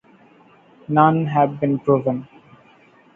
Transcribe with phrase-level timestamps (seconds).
[0.89, 2.27] None have been proven.